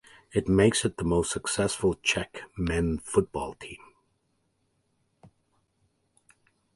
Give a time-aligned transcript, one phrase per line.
[0.33, 3.93] It makes it the most successful Czech men floorball team.